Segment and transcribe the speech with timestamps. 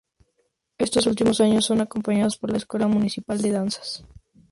[0.79, 4.03] Estos últimos años son acompañados por la escuela municipal de danzas.